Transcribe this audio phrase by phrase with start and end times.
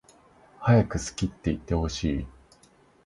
[0.57, 2.27] はやく好きっていってほしい